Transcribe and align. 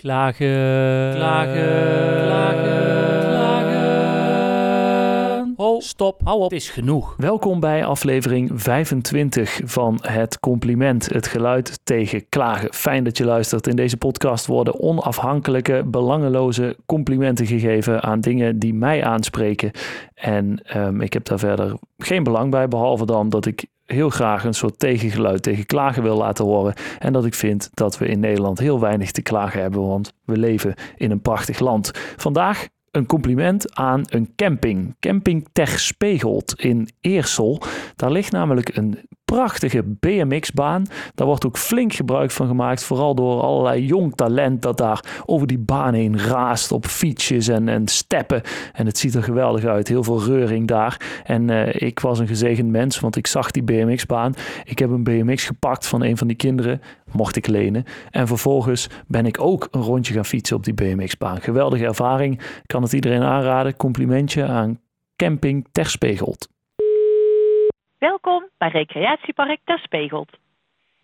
Klagen, 0.00 1.12
klagen, 1.14 2.24
klagen, 2.24 3.22
klagen. 3.28 3.90
Stop, 5.82 6.20
hou 6.24 6.38
op, 6.38 6.50
het 6.50 6.60
is 6.60 6.70
genoeg. 6.70 7.14
Welkom 7.16 7.60
bij 7.60 7.84
aflevering 7.84 8.50
25 8.54 9.60
van 9.64 9.98
Het 10.02 10.40
Compliment, 10.40 11.12
het 11.12 11.26
geluid 11.26 11.80
tegen 11.84 12.28
klagen. 12.28 12.74
Fijn 12.74 13.04
dat 13.04 13.16
je 13.16 13.24
luistert. 13.24 13.66
In 13.66 13.76
deze 13.76 13.96
podcast 13.96 14.46
worden 14.46 14.80
onafhankelijke, 14.80 15.82
belangeloze 15.86 16.76
complimenten 16.86 17.46
gegeven 17.46 18.02
aan 18.02 18.20
dingen 18.20 18.58
die 18.58 18.74
mij 18.74 19.04
aanspreken. 19.04 19.70
En 20.14 20.62
ehm, 20.64 21.00
ik 21.00 21.12
heb 21.12 21.24
daar 21.24 21.38
verder 21.38 21.74
geen 21.98 22.22
belang 22.22 22.50
bij, 22.50 22.68
behalve 22.68 23.06
dan 23.06 23.28
dat 23.28 23.46
ik 23.46 23.66
heel 23.92 24.10
graag 24.10 24.44
een 24.44 24.54
soort 24.54 24.78
tegengeluid 24.78 25.42
tegen 25.42 25.66
klagen 25.66 26.02
wil 26.02 26.16
laten 26.16 26.44
horen. 26.44 26.74
En 26.98 27.12
dat 27.12 27.24
ik 27.24 27.34
vind 27.34 27.70
dat 27.74 27.98
we 27.98 28.06
in 28.06 28.20
Nederland 28.20 28.58
heel 28.58 28.80
weinig 28.80 29.10
te 29.10 29.22
klagen 29.22 29.60
hebben, 29.60 29.86
want 29.86 30.12
we 30.24 30.36
leven 30.36 30.74
in 30.96 31.10
een 31.10 31.20
prachtig 31.20 31.58
land. 31.58 31.90
Vandaag 32.16 32.68
een 32.90 33.06
compliment 33.06 33.74
aan 33.74 34.02
een 34.08 34.32
camping. 34.36 34.96
Camping 35.00 35.48
Terspegeld 35.52 36.60
in 36.60 36.88
Eersel. 37.00 37.62
Daar 37.96 38.10
ligt 38.10 38.32
namelijk 38.32 38.76
een 38.76 38.98
prachtige 39.30 39.82
BMX-baan. 39.82 40.86
Daar 41.14 41.26
wordt 41.26 41.46
ook 41.46 41.58
flink 41.58 41.92
gebruik 41.92 42.30
van 42.30 42.46
gemaakt, 42.46 42.84
vooral 42.84 43.14
door 43.14 43.40
allerlei 43.40 43.86
jong 43.86 44.14
talent 44.14 44.62
dat 44.62 44.76
daar 44.76 45.22
over 45.26 45.46
die 45.46 45.58
baan 45.58 45.94
heen 45.94 46.18
raast 46.18 46.72
op 46.72 46.86
fietsjes 46.86 47.48
en, 47.48 47.68
en 47.68 47.88
steppen. 47.88 48.42
En 48.72 48.86
het 48.86 48.98
ziet 48.98 49.14
er 49.14 49.22
geweldig 49.22 49.64
uit, 49.64 49.88
heel 49.88 50.04
veel 50.04 50.24
reuring 50.24 50.68
daar. 50.68 51.22
En 51.24 51.50
uh, 51.50 51.74
ik 51.74 52.00
was 52.00 52.18
een 52.18 52.26
gezegend 52.26 52.70
mens, 52.70 53.00
want 53.00 53.16
ik 53.16 53.26
zag 53.26 53.50
die 53.50 53.62
BMX-baan. 53.62 54.34
Ik 54.64 54.78
heb 54.78 54.90
een 54.90 55.04
BMX 55.04 55.44
gepakt 55.44 55.86
van 55.86 56.02
een 56.02 56.16
van 56.16 56.26
die 56.26 56.36
kinderen, 56.36 56.80
mocht 57.12 57.36
ik 57.36 57.46
lenen. 57.46 57.84
En 58.10 58.26
vervolgens 58.26 58.88
ben 59.06 59.26
ik 59.26 59.40
ook 59.40 59.68
een 59.70 59.82
rondje 59.82 60.14
gaan 60.14 60.24
fietsen 60.24 60.56
op 60.56 60.64
die 60.64 60.74
BMX-baan. 60.74 61.40
Geweldige 61.40 61.84
ervaring, 61.84 62.40
kan 62.66 62.82
het 62.82 62.92
iedereen 62.92 63.22
aanraden. 63.22 63.76
Complimentje 63.76 64.46
aan 64.46 64.80
Camping 65.16 65.66
Terspegeld. 65.72 66.48
Welkom 68.00 68.48
bij 68.58 68.68
Recreatiepark 68.68 69.60
Terspegeld. 69.64 70.30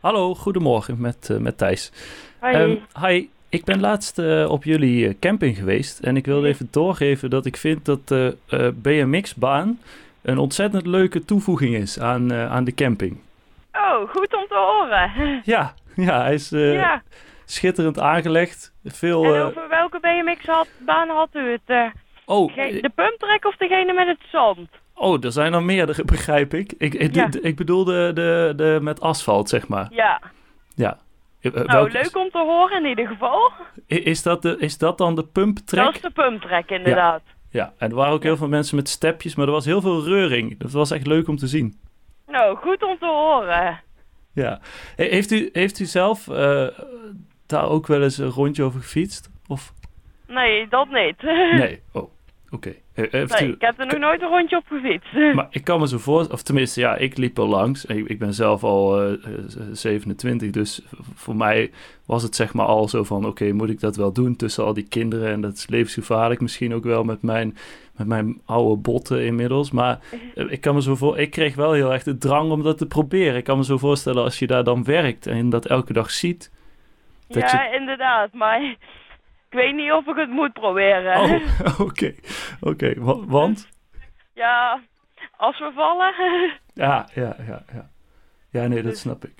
Hallo, 0.00 0.34
goedemorgen 0.34 1.00
met, 1.00 1.28
uh, 1.32 1.38
met 1.38 1.58
Thijs. 1.58 1.92
Hoi. 2.40 2.56
Um, 2.56 2.80
hi, 3.00 3.28
ik 3.48 3.64
ben 3.64 3.80
laatst 3.80 4.18
uh, 4.18 4.50
op 4.50 4.64
jullie 4.64 5.08
uh, 5.08 5.14
camping 5.20 5.56
geweest 5.56 5.98
en 5.98 6.16
ik 6.16 6.26
wilde 6.26 6.48
even 6.48 6.68
doorgeven 6.70 7.30
dat 7.30 7.46
ik 7.46 7.56
vind 7.56 7.84
dat 7.84 8.08
de 8.08 8.36
BMX-baan 8.82 9.78
een 10.22 10.38
ontzettend 10.38 10.86
leuke 10.86 11.24
toevoeging 11.24 11.74
is 11.74 12.00
aan, 12.00 12.32
aan 12.32 12.64
de 12.64 12.74
camping. 12.74 13.20
Oh, 13.72 14.08
goed 14.08 14.34
om 14.34 14.46
te 14.48 14.54
horen. 14.54 15.40
Ja, 15.44 15.74
ja 15.94 16.22
hij 16.22 16.34
is 16.34 16.48
ja. 16.50 17.02
Schitterend 17.50 17.98
aangelegd. 17.98 18.72
Veel, 18.84 19.24
en 19.24 19.42
over 19.42 19.68
welke 19.68 20.00
BMX-baan 20.00 21.08
had 21.08 21.28
u 21.32 21.50
het? 21.50 21.60
Uh, 21.66 21.86
oh, 22.24 22.54
de 22.54 22.90
pumptrack 22.94 23.44
of 23.44 23.56
degene 23.56 23.92
met 23.92 24.06
het 24.06 24.20
zand? 24.32 24.68
Oh, 24.94 25.24
er 25.24 25.32
zijn 25.32 25.52
er 25.52 25.62
meerdere, 25.62 26.04
begrijp 26.14 26.54
ik. 26.54 26.72
Ik, 26.78 26.94
ik, 26.94 27.14
ja. 27.14 27.28
ik 27.42 27.56
bedoel 27.56 27.84
de, 27.84 28.10
de, 28.14 28.52
de 28.56 28.78
met 28.82 29.00
asfalt, 29.00 29.48
zeg 29.48 29.68
maar. 29.68 29.88
Ja. 29.90 30.20
Ja. 30.74 30.98
Nou, 31.40 31.90
leuk 31.90 32.16
om 32.16 32.30
te 32.30 32.38
horen 32.38 32.82
in 32.82 32.88
ieder 32.88 33.06
geval. 33.06 33.52
Is 33.86 34.22
dat, 34.22 34.42
de, 34.42 34.56
is 34.58 34.78
dat 34.78 34.98
dan 34.98 35.14
de 35.14 35.24
pumptrack? 35.24 35.84
Dat 35.84 35.94
is 35.94 36.00
de 36.00 36.10
pumptrack, 36.10 36.70
inderdaad. 36.70 37.22
Ja, 37.24 37.62
ja. 37.64 37.72
en 37.78 37.90
er 37.90 37.96
waren 37.96 38.12
ook 38.12 38.22
heel 38.22 38.36
veel 38.36 38.48
mensen 38.48 38.76
met 38.76 38.88
stepjes, 38.88 39.34
maar 39.34 39.46
er 39.46 39.52
was 39.52 39.64
heel 39.64 39.80
veel 39.80 40.04
reuring. 40.04 40.58
Dat 40.58 40.70
was 40.70 40.90
echt 40.90 41.06
leuk 41.06 41.28
om 41.28 41.36
te 41.36 41.46
zien. 41.46 41.78
Nou, 42.26 42.56
goed 42.56 42.82
om 42.82 42.98
te 42.98 43.06
horen. 43.06 43.80
Ja. 44.32 44.60
Heeft 44.96 45.30
u, 45.30 45.50
heeft 45.52 45.78
u 45.78 45.84
zelf 45.84 46.26
uh, 46.26 46.66
daar 47.48 47.68
ook 47.68 47.86
wel 47.86 48.02
eens 48.02 48.18
een 48.18 48.30
rondje 48.30 48.62
over 48.62 48.80
gefietst? 48.80 49.30
Of? 49.46 49.72
Nee, 50.26 50.68
dat 50.68 50.88
niet. 50.90 51.22
nee, 51.62 51.80
oh, 51.92 52.02
oké. 52.02 52.10
Okay. 52.50 52.82
Nee, 53.10 53.48
u... 53.48 53.52
ik 53.52 53.60
heb 53.60 53.78
er 53.78 53.86
nog 53.86 53.98
nooit 53.98 54.22
een 54.22 54.28
rondje 54.28 54.56
op 54.56 54.64
gefietst. 54.66 55.12
Maar 55.36 55.46
ik 55.50 55.64
kan 55.64 55.80
me 55.80 55.88
zo 55.88 55.98
voor, 55.98 56.26
of 56.30 56.42
tenminste, 56.42 56.80
ja, 56.80 56.96
ik 56.96 57.16
liep 57.16 57.38
er 57.38 57.44
langs. 57.44 57.84
Ik, 57.84 58.08
ik 58.08 58.18
ben 58.18 58.34
zelf 58.34 58.64
al 58.64 59.10
uh, 59.10 59.18
27, 59.72 60.50
dus 60.50 60.82
voor 61.14 61.36
mij 61.36 61.70
was 62.06 62.22
het 62.22 62.36
zeg 62.36 62.54
maar 62.54 62.66
al 62.66 62.88
zo 62.88 63.04
van: 63.04 63.18
oké, 63.18 63.28
okay, 63.28 63.50
moet 63.50 63.70
ik 63.70 63.80
dat 63.80 63.96
wel 63.96 64.12
doen 64.12 64.36
tussen 64.36 64.64
al 64.64 64.74
die 64.74 64.88
kinderen? 64.88 65.28
En 65.28 65.40
dat 65.40 65.56
is 65.56 65.68
levensgevaarlijk 65.68 66.40
misschien 66.40 66.74
ook 66.74 66.84
wel 66.84 67.04
met 67.04 67.22
mijn, 67.22 67.56
met 67.96 68.06
mijn 68.06 68.40
oude 68.44 68.76
botten 68.76 69.24
inmiddels. 69.24 69.70
Maar 69.70 69.98
uh, 70.34 70.52
ik 70.52 70.60
kan 70.60 70.74
me 70.74 70.82
zo 70.82 70.94
voor, 70.94 71.18
ik 71.18 71.30
kreeg 71.30 71.54
wel 71.54 71.72
heel 71.72 71.92
erg 71.92 72.02
de 72.02 72.18
drang 72.18 72.50
om 72.50 72.62
dat 72.62 72.78
te 72.78 72.86
proberen. 72.86 73.36
Ik 73.36 73.44
kan 73.44 73.56
me 73.56 73.64
zo 73.64 73.78
voorstellen 73.78 74.22
als 74.22 74.38
je 74.38 74.46
daar 74.46 74.64
dan 74.64 74.84
werkt 74.84 75.26
en 75.26 75.50
dat 75.50 75.66
elke 75.66 75.92
dag 75.92 76.10
ziet. 76.10 76.50
Dat 77.28 77.50
ja, 77.50 77.62
je... 77.62 77.76
inderdaad, 77.76 78.32
maar 78.32 78.62
ik 78.62 78.78
weet 79.50 79.74
niet 79.74 79.92
of 79.92 80.06
ik 80.06 80.16
het 80.16 80.30
moet 80.30 80.52
proberen. 80.52 81.20
Oh, 81.20 81.80
oké. 81.88 82.14
Oké, 82.60 82.94
okay. 82.94 82.94
want? 83.26 83.68
Ja, 84.34 84.80
als 85.36 85.58
we 85.58 85.72
vallen. 85.74 86.14
ja, 86.86 87.08
ja, 87.14 87.36
ja, 87.46 87.62
ja. 87.72 87.90
Ja, 88.50 88.66
nee, 88.66 88.82
dat 88.82 88.96
snap 88.96 89.24
ik. 89.24 89.34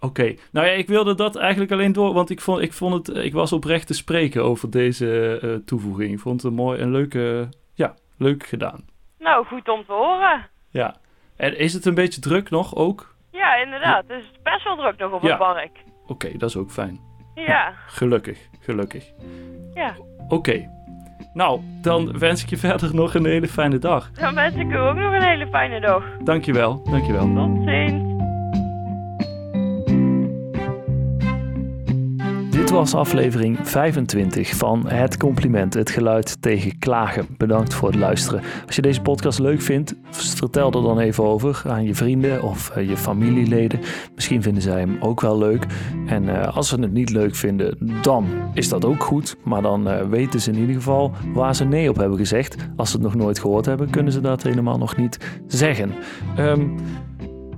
Oké, 0.00 0.20
okay. 0.20 0.38
nou 0.52 0.66
ja, 0.66 0.72
ik 0.72 0.88
wilde 0.88 1.14
dat 1.14 1.36
eigenlijk 1.36 1.72
alleen 1.72 1.92
door, 1.92 2.12
want 2.12 2.30
ik 2.30 2.40
vond, 2.40 2.60
ik 2.60 2.72
vond 2.72 3.06
het, 3.06 3.16
ik 3.16 3.32
was 3.32 3.52
oprecht 3.52 3.86
te 3.86 3.94
spreken 3.94 4.44
over 4.44 4.70
deze 4.70 5.40
uh, 5.42 5.54
toevoeging. 5.54 6.12
Ik 6.12 6.18
vond 6.18 6.42
het 6.42 6.50
een 6.50 6.56
mooi 6.56 6.80
en 6.80 6.90
leuke, 6.90 7.48
ja, 7.74 7.94
leuk 8.18 8.46
gedaan. 8.46 8.84
Nou, 9.18 9.46
goed 9.46 9.68
om 9.68 9.84
te 9.84 9.92
horen. 9.92 10.48
Ja, 10.70 10.96
en 11.36 11.58
is 11.58 11.72
het 11.72 11.84
een 11.84 11.94
beetje 11.94 12.20
druk 12.20 12.50
nog 12.50 12.74
ook? 12.74 13.14
Ja, 13.30 13.54
inderdaad. 13.54 14.04
Het 14.08 14.22
is 14.22 14.30
best 14.42 14.64
wel 14.64 14.76
druk 14.76 14.98
nog 14.98 15.12
op 15.12 15.22
ja. 15.22 15.28
het 15.28 15.38
park. 15.38 15.70
Oké, 16.12 16.26
okay, 16.26 16.38
dat 16.38 16.48
is 16.48 16.56
ook 16.56 16.70
fijn. 16.70 17.00
Ja. 17.34 17.72
Gelukkig, 17.86 18.48
gelukkig. 18.60 19.12
Ja. 19.74 19.94
Oké. 20.18 20.34
Okay. 20.34 20.68
Nou, 21.34 21.60
dan 21.80 22.18
wens 22.18 22.42
ik 22.42 22.48
je 22.48 22.56
verder 22.56 22.94
nog 22.94 23.14
een 23.14 23.26
hele 23.26 23.48
fijne 23.48 23.78
dag. 23.78 24.10
Dan 24.10 24.34
wens 24.34 24.54
ik 24.54 24.70
u 24.70 24.76
ook 24.76 24.96
nog 24.96 25.12
een 25.12 25.22
hele 25.22 25.46
fijne 25.46 25.80
dag. 25.80 26.04
Dankjewel, 26.24 26.82
dankjewel. 26.90 27.34
Tot 27.34 27.64
ziens. 27.64 28.01
Was 32.72 32.94
aflevering 32.94 33.58
25 33.62 34.56
van 34.56 34.88
Het 34.88 35.16
Compliment, 35.16 35.74
het 35.74 35.90
geluid 35.90 36.42
tegen 36.42 36.78
klagen. 36.78 37.26
Bedankt 37.36 37.74
voor 37.74 37.88
het 37.88 37.98
luisteren. 37.98 38.42
Als 38.66 38.76
je 38.76 38.82
deze 38.82 39.00
podcast 39.00 39.38
leuk 39.38 39.60
vindt, 39.60 39.94
vertel 40.10 40.72
er 40.72 40.82
dan 40.82 40.98
even 40.98 41.24
over 41.24 41.62
aan 41.66 41.84
je 41.84 41.94
vrienden 41.94 42.42
of 42.42 42.76
uh, 42.76 42.88
je 42.88 42.96
familieleden. 42.96 43.80
Misschien 44.14 44.42
vinden 44.42 44.62
zij 44.62 44.78
hem 44.78 44.96
ook 45.00 45.20
wel 45.20 45.38
leuk. 45.38 45.66
En 46.06 46.24
uh, 46.24 46.56
als 46.56 46.68
ze 46.68 46.80
het 46.80 46.92
niet 46.92 47.10
leuk 47.10 47.34
vinden, 47.34 47.78
dan 48.02 48.26
is 48.54 48.68
dat 48.68 48.84
ook 48.84 49.02
goed. 49.02 49.36
Maar 49.44 49.62
dan 49.62 49.88
uh, 49.88 50.02
weten 50.02 50.40
ze 50.40 50.50
in 50.50 50.58
ieder 50.58 50.74
geval 50.74 51.12
waar 51.32 51.54
ze 51.54 51.64
nee 51.64 51.88
op 51.88 51.96
hebben 51.96 52.18
gezegd. 52.18 52.56
Als 52.76 52.90
ze 52.90 52.96
het 52.96 53.04
nog 53.04 53.14
nooit 53.14 53.38
gehoord 53.38 53.66
hebben, 53.66 53.90
kunnen 53.90 54.12
ze 54.12 54.20
dat 54.20 54.42
helemaal 54.42 54.78
nog 54.78 54.96
niet 54.96 55.18
zeggen. 55.46 55.92
Um, 56.38 56.74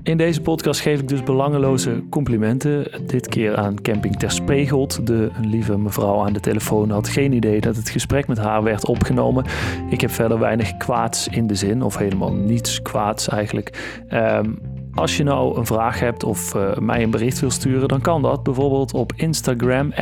in 0.05 0.17
deze 0.17 0.41
podcast 0.41 0.81
geef 0.81 1.01
ik 1.01 1.09
dus 1.09 1.23
belangeloze 1.23 2.03
complimenten. 2.11 3.07
Dit 3.07 3.29
keer 3.29 3.57
aan 3.57 3.81
Camping 3.81 4.17
Terspegeld. 4.17 5.07
De 5.07 5.31
lieve 5.41 5.79
mevrouw 5.79 6.25
aan 6.25 6.33
de 6.33 6.41
telefoon 6.41 6.91
had 6.91 7.09
geen 7.09 7.33
idee 7.33 7.61
dat 7.61 7.77
het 7.77 7.89
gesprek 7.89 8.27
met 8.27 8.39
haar 8.39 8.63
werd 8.63 8.87
opgenomen. 8.87 9.45
Ik 9.91 10.01
heb 10.01 10.11
verder 10.11 10.39
weinig 10.39 10.77
kwaads 10.77 11.29
in 11.29 11.47
de 11.47 11.55
zin, 11.55 11.83
of 11.83 11.97
helemaal 11.97 12.33
niets 12.33 12.83
kwaads 12.83 13.29
eigenlijk. 13.29 14.03
Um, 14.13 14.59
als 14.95 15.17
je 15.17 15.23
nou 15.23 15.59
een 15.59 15.67
vraag 15.67 16.01
hebt 16.01 16.25
of 16.25 16.55
uh, 16.55 16.77
mij 16.77 17.03
een 17.03 17.11
bericht 17.11 17.41
wil 17.41 17.51
sturen, 17.51 17.89
dan 17.89 18.01
kan 18.01 18.23
dat 18.23 18.43
bijvoorbeeld 18.43 18.95
op 18.95 19.13
Instagram 19.17 19.93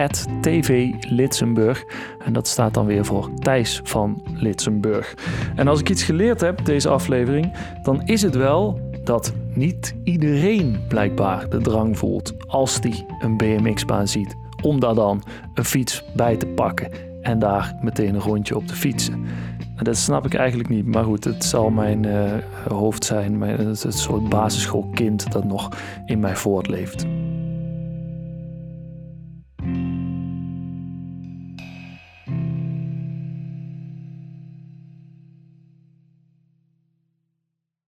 @tvlitsenburg 0.40 1.84
en 2.24 2.32
dat 2.32 2.48
staat 2.48 2.74
dan 2.74 2.86
weer 2.86 3.04
voor 3.04 3.30
Thijs 3.38 3.80
van 3.84 4.22
Litsenburg. 4.34 5.14
En 5.56 5.68
als 5.68 5.80
ik 5.80 5.90
iets 5.90 6.02
geleerd 6.02 6.40
heb 6.40 6.64
deze 6.64 6.88
aflevering, 6.88 7.52
dan 7.82 8.02
is 8.04 8.22
het 8.22 8.34
wel 8.34 8.90
dat 9.04 9.32
niet 9.54 9.94
iedereen 10.04 10.80
blijkbaar 10.88 11.48
de 11.48 11.58
drang 11.58 11.98
voelt 11.98 12.34
als 12.46 12.80
die 12.80 13.06
een 13.20 13.36
BMX-baan 13.36 14.08
ziet 14.08 14.36
om 14.62 14.80
daar 14.80 14.94
dan 14.94 15.22
een 15.54 15.64
fiets 15.64 16.04
bij 16.14 16.36
te 16.36 16.46
pakken 16.46 16.90
en 17.22 17.38
daar 17.38 17.74
meteen 17.80 18.14
een 18.14 18.20
rondje 18.20 18.56
op 18.56 18.66
te 18.66 18.74
fietsen. 18.74 19.24
Dat 19.82 19.96
snap 19.96 20.26
ik 20.26 20.34
eigenlijk 20.34 20.68
niet. 20.68 20.86
Maar 20.86 21.04
goed, 21.04 21.24
het 21.24 21.44
zal 21.44 21.70
mijn 21.70 22.06
uh, 22.06 22.32
hoofd 22.68 23.04
zijn. 23.04 23.38
Mijn, 23.38 23.66
het, 23.66 23.82
het 23.82 23.98
soort 23.98 24.28
basisschoolkind 24.28 25.32
dat 25.32 25.44
nog 25.44 25.68
in 26.06 26.20
mij 26.20 26.36
voortleeft. 26.36 27.06